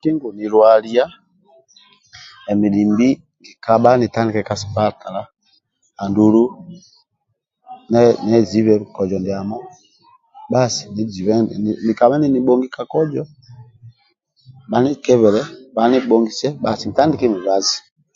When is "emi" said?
2.50-2.66